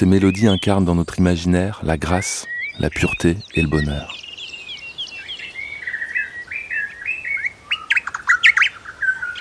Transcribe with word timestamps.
Ces 0.00 0.06
mélodies 0.06 0.46
incarnent 0.46 0.86
dans 0.86 0.94
notre 0.94 1.18
imaginaire 1.18 1.78
la 1.82 1.98
grâce, 1.98 2.46
la 2.78 2.88
pureté 2.88 3.36
et 3.54 3.60
le 3.60 3.68
bonheur. 3.68 4.16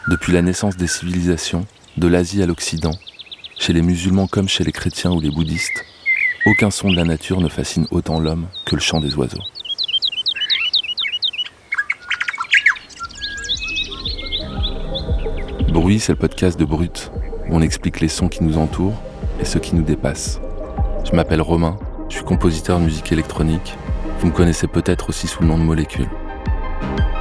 Depuis 0.09 0.33
la 0.33 0.41
naissance 0.41 0.75
des 0.75 0.87
civilisations, 0.87 1.65
de 1.95 2.09
l'Asie 2.09 2.43
à 2.43 2.45
l'Occident, 2.45 2.91
chez 3.57 3.71
les 3.71 3.81
musulmans 3.81 4.27
comme 4.27 4.49
chez 4.49 4.65
les 4.65 4.73
chrétiens 4.73 5.13
ou 5.13 5.21
les 5.21 5.31
bouddhistes, 5.31 5.85
aucun 6.45 6.71
son 6.71 6.91
de 6.91 6.97
la 6.97 7.05
nature 7.05 7.39
ne 7.39 7.47
fascine 7.47 7.87
autant 7.89 8.19
l'homme 8.19 8.49
que 8.65 8.75
le 8.75 8.81
chant 8.81 8.99
des 8.99 9.15
oiseaux. 9.15 9.37
Bruit, 15.69 16.01
c'est 16.01 16.11
le 16.11 16.19
podcast 16.19 16.59
de 16.59 16.65
Brut, 16.65 17.13
où 17.47 17.55
on 17.55 17.61
explique 17.61 18.01
les 18.01 18.09
sons 18.09 18.27
qui 18.27 18.43
nous 18.43 18.57
entourent 18.57 19.01
et 19.39 19.45
ceux 19.45 19.61
qui 19.61 19.73
nous 19.73 19.83
dépassent. 19.83 20.41
Je 21.09 21.15
m'appelle 21.15 21.41
Romain, 21.41 21.75
je 22.07 22.17
suis 22.17 22.23
compositeur 22.23 22.77
de 22.77 22.83
musique 22.83 23.11
électronique. 23.11 23.75
Vous 24.19 24.27
me 24.27 24.31
connaissez 24.31 24.67
peut-être 24.67 25.09
aussi 25.09 25.25
sous 25.25 25.41
le 25.41 25.47
nom 25.47 25.57
de 25.57 25.63
Molécule. 25.63 26.07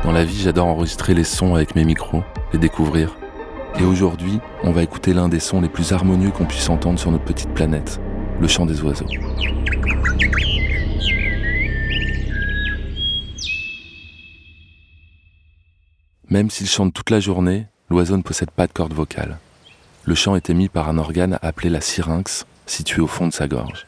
Dans 0.05 0.13
la 0.13 0.27
vie, 0.27 0.43
j'adore 0.43 0.67
enregistrer 0.67 1.15
les 1.15 1.25
sons 1.25 1.55
avec 1.55 1.75
mes 1.75 1.85
micros, 1.85 2.23
les 2.53 2.59
découvrir. 2.59 3.17
Et 3.81 3.85
aujourd'hui, 3.85 4.41
on 4.63 4.73
va 4.73 4.83
écouter 4.83 5.15
l'un 5.15 5.31
des 5.31 5.41
sons 5.41 5.63
les 5.63 5.71
plus 5.71 5.93
harmonieux 5.93 6.31
qu'on 6.31 6.45
puisse 6.45 6.69
entendre 6.69 6.99
sur 6.99 7.11
notre 7.11 7.25
petite 7.25 7.49
planète, 7.55 7.99
le 8.39 8.47
chant 8.47 8.67
des 8.67 8.83
oiseaux. 8.83 9.07
Même 16.29 16.51
s'il 16.51 16.69
chante 16.69 16.93
toute 16.93 17.09
la 17.09 17.21
journée, 17.21 17.69
l'oiseau 17.89 18.19
ne 18.19 18.23
possède 18.23 18.51
pas 18.51 18.67
de 18.67 18.73
corde 18.75 18.93
vocale. 18.93 19.39
Le 20.05 20.15
chant 20.15 20.37
est 20.37 20.51
émis 20.51 20.69
par 20.69 20.91
un 20.91 20.99
organe 20.99 21.39
appelé 21.41 21.71
la 21.71 21.81
syrinx, 21.81 22.45
situé 22.69 23.01
au 23.01 23.07
fond 23.07 23.27
de 23.27 23.33
sa 23.33 23.49
gorge. 23.49 23.87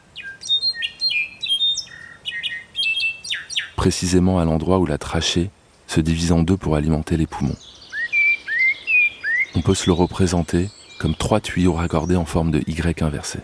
Précisément 3.75 4.39
à 4.39 4.45
l'endroit 4.45 4.79
où 4.79 4.85
la 4.85 4.97
trachée 4.97 5.49
se 5.87 6.01
divise 6.01 6.31
en 6.31 6.41
deux 6.43 6.57
pour 6.57 6.75
alimenter 6.75 7.17
les 7.17 7.27
poumons. 7.27 7.57
On 9.55 9.61
peut 9.61 9.75
se 9.75 9.87
le 9.87 9.93
représenter 9.93 10.69
comme 10.99 11.15
trois 11.15 11.41
tuyaux 11.41 11.73
raccordés 11.73 12.15
en 12.15 12.25
forme 12.25 12.51
de 12.51 12.63
Y 12.67 13.01
inversé. 13.01 13.39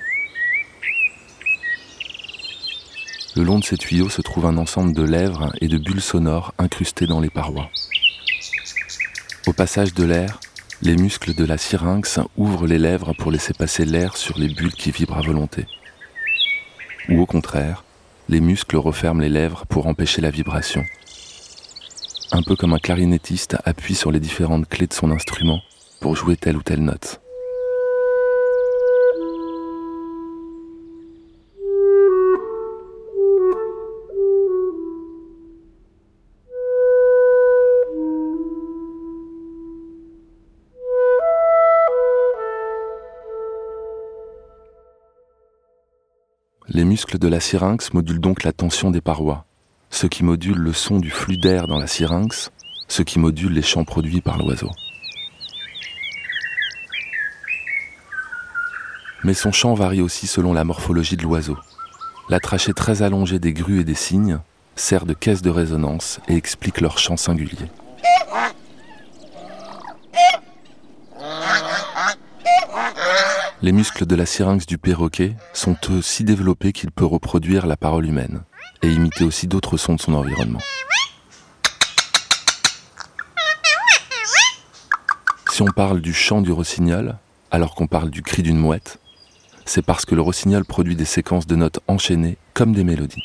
Le 3.35 3.43
long 3.43 3.59
de 3.59 3.63
ces 3.63 3.77
tuyaux 3.77 4.09
se 4.09 4.21
trouve 4.21 4.45
un 4.45 4.58
ensemble 4.58 4.93
de 4.93 5.03
lèvres 5.03 5.52
et 5.61 5.67
de 5.67 5.77
bulles 5.77 6.02
sonores 6.02 6.53
incrustées 6.58 7.08
dans 7.08 7.19
les 7.19 7.30
parois. 7.30 7.69
Au 9.47 9.53
passage 9.53 9.93
de 9.93 10.03
l'air, 10.03 10.39
les 10.81 10.95
muscles 10.95 11.33
de 11.33 11.44
la 11.44 11.58
syrinx 11.58 12.20
ouvrent 12.38 12.67
les 12.67 12.78
lèvres 12.78 13.14
pour 13.14 13.31
laisser 13.31 13.53
passer 13.53 13.83
l'air 13.83 14.16
sur 14.16 14.38
les 14.38 14.47
bulles 14.47 14.73
qui 14.73 14.92
vibrent 14.92 15.17
à 15.17 15.22
volonté. 15.22 15.66
Ou 17.09 17.22
au 17.22 17.25
contraire, 17.25 17.83
les 18.30 18.42
muscles 18.42 18.78
referment 18.78 19.22
les 19.22 19.30
lèvres 19.30 19.66
pour 19.67 19.88
empêcher 19.88 20.22
la 20.22 20.30
vibration. 20.30 20.83
Un 22.31 22.44
peu 22.44 22.55
comme 22.55 22.73
un 22.73 22.80
clarinettiste 22.80 23.58
appuie 23.66 23.95
sur 23.95 24.11
les 24.11 24.20
différentes 24.20 24.67
clés 24.67 24.88
de 24.88 24.94
son 24.94 25.11
instrument 25.11 25.61
pour 26.00 26.16
jouer 26.16 26.36
telle 26.36 26.58
ou 26.58 26.64
telle 26.64 26.83
note. 26.83 27.22
Les 46.77 46.86
muscles 46.86 47.17
de 47.17 47.27
la 47.27 47.39
syrinx 47.39 47.92
modulent 47.95 48.20
donc 48.20 48.43
la 48.43 48.52
tension 48.52 48.92
des 48.92 49.02
parois, 49.02 49.48
ce 49.89 50.05
qui 50.05 50.23
module 50.23 50.60
le 50.60 50.73
son 50.73 50.99
du 50.99 51.10
flux 51.10 51.38
d'air 51.38 51.65
dans 51.65 51.80
la 51.80 51.88
syrinx, 51.88 52.52
ce 52.88 53.02
qui 53.02 53.17
module 53.17 53.52
les 53.52 53.64
chants 53.64 53.83
produits 53.83 54.21
par 54.21 54.38
l'oiseau. 54.38 54.70
Mais 59.23 59.33
son 59.33 59.52
chant 59.52 59.73
varie 59.73 60.02
aussi 60.02 60.27
selon 60.27 60.54
la 60.54 60.64
morphologie 60.64 61.17
de 61.17 61.23
l'oiseau. 61.23 61.58
La 62.30 62.39
trachée 62.39 62.76
très 62.76 63.02
allongée 63.02 63.39
des 63.39 63.54
grues 63.54 63.80
et 63.80 63.83
des 63.83 63.95
cygnes 63.95 64.38
sert 64.76 65.08
de 65.08 65.15
caisse 65.15 65.42
de 65.42 65.49
résonance 65.49 66.20
et 66.27 66.36
explique 66.36 66.80
leur 66.80 66.99
chant 66.99 67.17
singulier. 67.17 67.71
Les 73.64 73.72
muscles 73.72 74.06
de 74.06 74.16
la 74.16 74.28
syrinx 74.28 74.68
du 74.68 74.78
perroquet 74.78 75.36
sont 75.52 75.76
eux 75.90 76.04
si 76.04 76.23
développés 76.23 76.73
qu'il 76.73 76.92
peut 76.92 77.06
reproduire 77.06 77.66
la 77.66 77.76
parole 77.76 78.06
humaine 78.06 78.44
et 78.84 78.88
imiter 78.88 79.23
aussi 79.23 79.48
d'autres 79.48 79.78
sons 79.78 79.95
de 79.95 80.00
son 80.00 80.14
environnement. 80.14 80.60
Si 85.50 85.64
on 85.64 85.72
parle 85.76 86.02
du 86.02 86.14
chant 86.14 86.42
du 86.42 86.52
rossignol, 86.52 87.18
alors 87.50 87.73
qu'on 87.73 87.88
parle 87.88 88.12
du 88.12 88.22
cri 88.22 88.44
d'une 88.44 88.60
mouette, 88.60 89.00
c'est 89.66 89.84
parce 89.84 90.06
que 90.06 90.14
le 90.14 90.22
rossignol 90.22 90.64
produit 90.64 90.95
des 90.95 91.06
séquences 91.06 91.48
de 91.48 91.56
notes 91.56 91.80
enchaînées 91.88 92.38
comme 92.54 92.74
des 92.74 92.84
mélodies. 92.84 93.24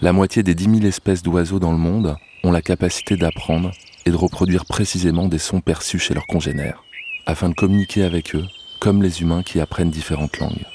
La 0.00 0.14
moitié 0.14 0.42
des 0.42 0.54
10 0.54 0.64
000 0.64 0.86
espèces 0.86 1.22
d'oiseaux 1.22 1.58
dans 1.58 1.72
le 1.72 1.78
monde 1.78 2.16
ont 2.42 2.52
la 2.52 2.62
capacité 2.62 3.16
d'apprendre 3.16 3.70
et 4.06 4.10
de 4.10 4.16
reproduire 4.16 4.64
précisément 4.64 5.28
des 5.28 5.38
sons 5.38 5.60
perçus 5.60 5.98
chez 5.98 6.14
leurs 6.14 6.26
congénères, 6.26 6.82
afin 7.26 7.48
de 7.48 7.54
communiquer 7.54 8.02
avec 8.02 8.34
eux 8.34 8.44
comme 8.80 9.02
les 9.02 9.22
humains 9.22 9.42
qui 9.42 9.60
apprennent 9.60 9.90
différentes 9.90 10.38
langues. 10.38 10.66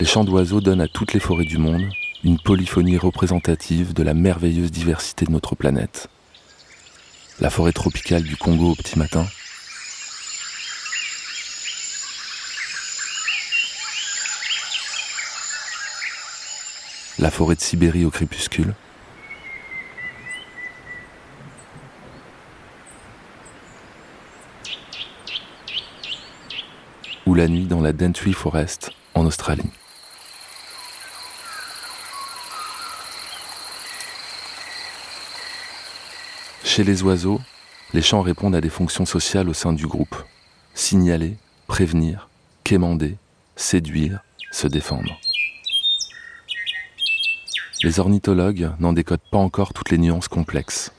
Les 0.00 0.06
chants 0.06 0.24
d'oiseaux 0.24 0.60
donnent 0.60 0.80
à 0.80 0.88
toutes 0.88 1.12
les 1.12 1.20
forêts 1.20 1.44
du 1.44 1.58
monde 1.58 1.88
une 2.24 2.38
polyphonie 2.38 2.98
représentative 2.98 3.92
de 3.92 4.02
la 4.02 4.14
merveilleuse 4.14 4.72
diversité 4.72 5.26
de 5.26 5.30
notre 5.30 5.54
planète. 5.54 6.08
La 7.40 7.50
forêt 7.50 7.72
tropicale 7.72 8.22
du 8.22 8.36
Congo 8.36 8.72
au 8.72 8.74
petit 8.74 8.98
matin, 8.98 9.26
la 17.18 17.30
forêt 17.30 17.54
de 17.54 17.60
Sibérie 17.60 18.04
au 18.04 18.10
crépuscule, 18.10 18.74
ou 27.26 27.34
la 27.34 27.48
nuit 27.48 27.66
dans 27.66 27.80
la 27.80 27.92
Dentry 27.92 28.32
Forest 28.32 28.90
en 29.14 29.24
Australie. 29.26 29.70
Chez 36.64 36.82
les 36.82 37.02
oiseaux, 37.04 37.40
les 37.92 38.02
chants 38.02 38.22
répondent 38.22 38.56
à 38.56 38.60
des 38.60 38.68
fonctions 38.68 39.06
sociales 39.06 39.48
au 39.48 39.54
sein 39.54 39.72
du 39.72 39.86
groupe. 39.86 40.16
Signaler, 40.74 41.36
prévenir, 41.68 42.28
quémander, 42.64 43.16
séduire, 43.54 44.24
se 44.50 44.66
défendre. 44.66 45.20
Les 47.84 48.00
ornithologues 48.00 48.70
n'en 48.78 48.94
décodent 48.94 49.28
pas 49.30 49.36
encore 49.36 49.74
toutes 49.74 49.90
les 49.90 49.98
nuances 49.98 50.28
complexes. 50.28 50.90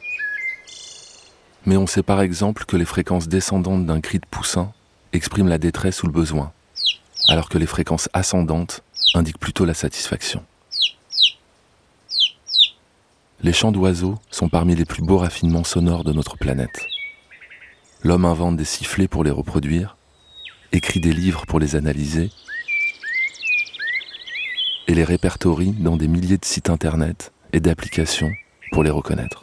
Mais 1.66 1.78
on 1.78 1.88
sait 1.88 2.04
par 2.04 2.22
exemple 2.22 2.66
que 2.66 2.78
les 2.78 2.86
fréquences 2.86 3.28
descendantes 3.28 3.88
d'un 3.88 4.02
cri 4.02 4.20
de 4.20 4.26
poussin 4.30 4.72
expriment 5.12 5.48
la 5.48 5.58
détresse 5.58 6.04
ou 6.04 6.06
le 6.06 6.12
besoin, 6.12 6.52
alors 7.28 7.50
que 7.50 7.58
les 7.58 7.66
fréquences 7.66 8.08
ascendantes 8.14 8.84
indiquent 9.16 9.40
plutôt 9.40 9.66
la 9.66 9.74
satisfaction. 9.74 10.44
Les 13.42 13.52
chants 13.52 13.72
d'oiseaux 13.72 14.20
sont 14.30 14.48
parmi 14.48 14.76
les 14.76 14.86
plus 14.86 15.02
beaux 15.02 15.18
raffinements 15.18 15.64
sonores 15.64 16.04
de 16.04 16.14
notre 16.14 16.38
planète. 16.38 16.86
L'homme 18.04 18.26
invente 18.26 18.58
des 18.58 18.64
sifflets 18.64 19.08
pour 19.08 19.24
les 19.24 19.32
reproduire, 19.32 19.98
écrit 20.72 21.00
des 21.00 21.14
livres 21.14 21.48
pour 21.48 21.60
les 21.60 21.76
analyser, 21.76 22.30
et 24.88 24.94
les 24.94 25.04
répertorie 25.04 25.72
dans 25.72 25.98
des 25.98 26.08
milliers 26.08 26.38
de 26.38 26.46
sites 26.46 26.70
internet 26.70 27.32
et 27.54 27.60
d'applications 27.60 28.32
pour 28.72 28.84
les 28.84 28.90
reconnaître. 28.90 29.42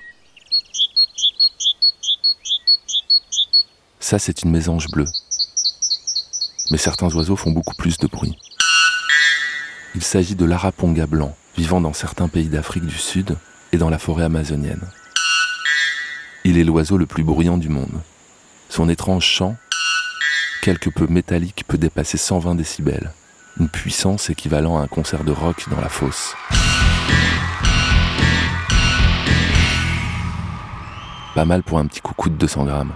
Ça, 4.01 4.19
c'est 4.19 4.43
une 4.43 4.51
mésange 4.51 4.89
bleue. 4.89 5.09
Mais 6.71 6.79
certains 6.79 7.13
oiseaux 7.15 7.37
font 7.37 7.51
beaucoup 7.51 7.75
plus 7.75 7.99
de 7.99 8.07
bruit. 8.07 8.37
Il 9.95 10.03
s'agit 10.03 10.35
de 10.35 10.45
l'araponga 10.45 11.07
blanc, 11.07 11.37
vivant 11.57 11.81
dans 11.81 11.93
certains 11.93 12.29
pays 12.29 12.49
d'Afrique 12.49 12.87
du 12.87 12.99
Sud 12.99 13.37
et 13.73 13.79
dans 13.79 13.91
la 13.91 13.99
forêt 13.99 14.25
amazonienne. 14.25 14.89
Il 16.45 16.59
est 16.59 16.65
l'oiseau 16.65 16.97
le 16.97 17.07
plus 17.07 17.25
bruyant 17.25 17.59
du 17.59 17.69
monde. 17.69 18.01
Son 18.69 18.89
étrange 18.89 19.25
chant, 19.25 19.57
quelque 20.63 20.91
peu 20.91 21.07
métallique, 21.07 21.65
peut 21.67 21.79
dépasser 21.79 22.19
120 22.19 22.55
décibels 22.55 23.13
une 23.59 23.69
puissance 23.69 24.31
équivalent 24.31 24.79
à 24.79 24.83
un 24.83 24.87
concert 24.87 25.25
de 25.25 25.33
rock 25.33 25.69
dans 25.71 25.81
la 25.81 25.89
fosse. 25.89 26.35
Pas 31.35 31.45
mal 31.45 31.63
pour 31.63 31.79
un 31.79 31.87
petit 31.87 32.01
coucou 32.01 32.29
de 32.29 32.37
200 32.37 32.65
grammes. 32.65 32.93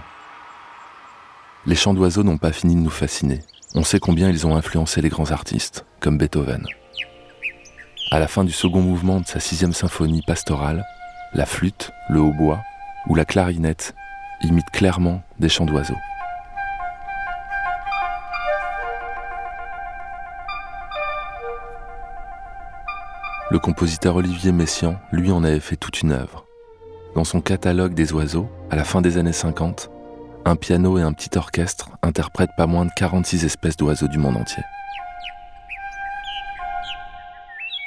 Les 1.65 1.75
chants 1.75 1.93
d'oiseaux 1.93 2.23
n'ont 2.23 2.37
pas 2.37 2.51
fini 2.51 2.75
de 2.75 2.79
nous 2.79 2.89
fasciner. 2.89 3.41
On 3.75 3.83
sait 3.83 3.99
combien 3.99 4.29
ils 4.29 4.47
ont 4.47 4.55
influencé 4.55 5.01
les 5.01 5.09
grands 5.09 5.31
artistes, 5.31 5.85
comme 5.99 6.17
Beethoven. 6.17 6.65
À 8.11 8.19
la 8.19 8.27
fin 8.27 8.43
du 8.43 8.51
second 8.51 8.81
mouvement 8.81 9.19
de 9.19 9.25
sa 9.25 9.39
sixième 9.39 9.73
symphonie 9.73 10.21
pastorale, 10.25 10.85
la 11.33 11.45
flûte, 11.45 11.91
le 12.09 12.21
hautbois 12.21 12.61
ou 13.07 13.15
la 13.15 13.25
clarinette 13.25 13.93
imitent 14.41 14.71
clairement 14.71 15.21
des 15.39 15.49
chants 15.49 15.65
d'oiseaux. 15.65 15.97
Le 23.49 23.59
compositeur 23.59 24.17
Olivier 24.17 24.51
Messiaen, 24.51 24.99
lui, 25.13 25.31
en 25.31 25.41
avait 25.45 25.61
fait 25.61 25.77
toute 25.77 26.01
une 26.01 26.11
œuvre. 26.11 26.45
Dans 27.15 27.23
son 27.23 27.39
catalogue 27.39 27.93
des 27.93 28.11
oiseaux, 28.11 28.49
à 28.69 28.75
la 28.75 28.83
fin 28.83 28.99
des 29.01 29.17
années 29.17 29.31
50, 29.31 29.89
un 30.43 30.57
piano 30.57 30.97
et 30.97 31.01
un 31.01 31.13
petit 31.13 31.37
orchestre 31.37 31.89
interprètent 32.01 32.55
pas 32.57 32.67
moins 32.67 32.83
de 32.83 32.91
46 32.97 33.45
espèces 33.45 33.77
d'oiseaux 33.77 34.09
du 34.09 34.17
monde 34.17 34.35
entier. 34.35 34.63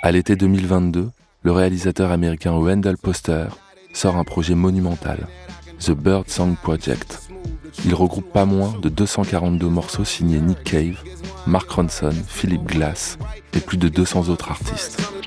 À 0.02 0.10
l'été 0.12 0.34
2022, 0.34 1.10
le 1.42 1.52
réalisateur 1.52 2.10
américain 2.10 2.52
Wendell 2.52 2.96
Poster 2.96 3.48
sort 3.92 4.16
un 4.16 4.24
projet 4.24 4.54
monumental, 4.54 5.26
The 5.78 5.90
Bird 5.90 6.30
Song 6.30 6.56
Project. 6.56 7.28
Il 7.84 7.94
regroupe 7.94 8.32
pas 8.32 8.46
moins 8.46 8.78
de 8.80 8.88
242 8.88 9.68
morceaux 9.68 10.06
signés 10.06 10.40
Nick 10.40 10.64
Cave, 10.64 11.02
Mark 11.46 11.70
Ronson, 11.70 12.14
Philip 12.28 12.62
Glass 12.64 13.18
et 13.52 13.60
plus 13.60 13.76
de 13.76 13.90
200 13.90 14.30
autres 14.30 14.50
artistes. 14.50 15.19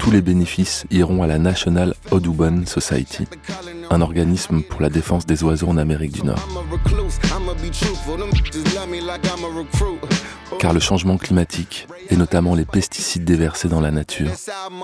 Tous 0.00 0.10
les 0.10 0.22
bénéfices 0.22 0.84
iront 0.90 1.22
à 1.22 1.26
la 1.26 1.38
National 1.38 1.94
Audubon 2.10 2.64
Society, 2.66 3.26
un 3.90 4.00
organisme 4.00 4.62
pour 4.62 4.80
la 4.80 4.88
défense 4.88 5.26
des 5.26 5.42
oiseaux 5.42 5.68
en 5.68 5.76
Amérique 5.76 6.12
du 6.12 6.22
Nord. 6.22 6.48
Car 10.58 10.72
le 10.72 10.80
changement 10.80 11.18
climatique, 11.18 11.86
et 12.10 12.16
notamment 12.16 12.54
les 12.54 12.64
pesticides 12.64 13.24
déversés 13.24 13.68
dans 13.68 13.80
la 13.80 13.90
nature, 13.90 14.30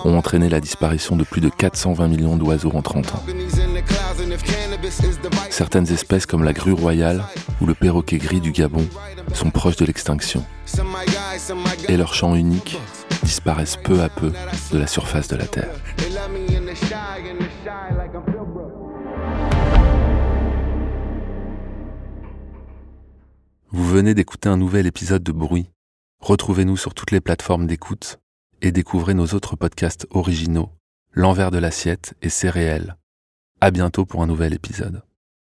ont 0.03 0.17
entraîné 0.17 0.47
la 0.49 0.59
disparition 0.59 1.15
de 1.15 1.23
plus 1.23 1.41
de 1.41 1.49
420 1.49 2.07
millions 2.07 2.37
d'oiseaux 2.37 2.71
en 2.73 2.81
30 2.81 3.13
ans. 3.13 3.23
Certaines 5.49 5.91
espèces 5.91 6.25
comme 6.25 6.43
la 6.43 6.53
grue 6.53 6.73
royale 6.73 7.23
ou 7.61 7.65
le 7.65 7.73
perroquet 7.73 8.17
gris 8.17 8.41
du 8.41 8.51
Gabon 8.51 8.87
sont 9.35 9.51
proches 9.51 9.75
de 9.75 9.85
l'extinction. 9.85 10.43
Et 11.89 11.97
leurs 11.97 12.13
chants 12.13 12.35
uniques 12.35 12.77
disparaissent 13.23 13.77
peu 13.77 14.01
à 14.01 14.09
peu 14.09 14.31
de 14.71 14.77
la 14.77 14.87
surface 14.87 15.27
de 15.27 15.35
la 15.35 15.45
Terre. 15.45 15.69
Vous 23.71 23.85
venez 23.89 24.13
d'écouter 24.13 24.49
un 24.49 24.57
nouvel 24.57 24.87
épisode 24.87 25.23
de 25.23 25.31
Bruit. 25.31 25.69
Retrouvez-nous 26.19 26.77
sur 26.77 26.93
toutes 26.93 27.11
les 27.11 27.21
plateformes 27.21 27.67
d'écoute 27.67 28.19
et 28.61 28.71
découvrez 28.71 29.13
nos 29.13 29.27
autres 29.27 29.55
podcasts 29.55 30.07
originaux, 30.11 30.71
L'envers 31.17 31.49
de 31.49 31.57
l'assiette 31.59 32.13
et 32.21 32.29
C'est 32.29 32.49
réel. 32.49 32.97
À 33.61 33.71
bientôt 33.71 34.05
pour 34.05 34.21
un 34.21 34.27
nouvel 34.27 34.53
épisode. 34.53 35.01